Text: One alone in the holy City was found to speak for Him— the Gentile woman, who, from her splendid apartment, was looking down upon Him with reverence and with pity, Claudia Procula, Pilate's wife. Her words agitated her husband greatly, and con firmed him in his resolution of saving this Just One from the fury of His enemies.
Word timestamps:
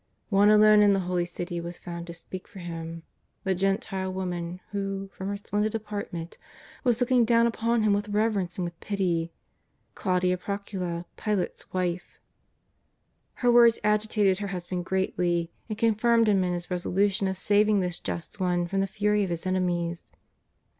One 0.29 0.49
alone 0.49 0.81
in 0.81 0.93
the 0.93 1.01
holy 1.01 1.25
City 1.25 1.61
was 1.61 1.77
found 1.77 2.07
to 2.07 2.13
speak 2.15 2.47
for 2.47 2.57
Him— 2.57 3.03
the 3.43 3.53
Gentile 3.53 4.11
woman, 4.11 4.59
who, 4.71 5.09
from 5.13 5.27
her 5.27 5.37
splendid 5.37 5.75
apartment, 5.75 6.39
was 6.83 6.99
looking 6.99 7.23
down 7.23 7.45
upon 7.45 7.83
Him 7.83 7.93
with 7.93 8.09
reverence 8.09 8.57
and 8.57 8.65
with 8.65 8.79
pity, 8.79 9.31
Claudia 9.93 10.39
Procula, 10.39 11.05
Pilate's 11.17 11.71
wife. 11.71 12.17
Her 13.45 13.51
words 13.51 13.77
agitated 13.83 14.39
her 14.39 14.47
husband 14.47 14.85
greatly, 14.85 15.51
and 15.69 15.77
con 15.77 15.93
firmed 15.93 16.27
him 16.27 16.43
in 16.43 16.51
his 16.53 16.71
resolution 16.71 17.27
of 17.27 17.37
saving 17.37 17.79
this 17.81 17.99
Just 17.99 18.39
One 18.39 18.65
from 18.67 18.79
the 18.79 18.87
fury 18.87 19.23
of 19.23 19.29
His 19.29 19.45
enemies. 19.45 20.01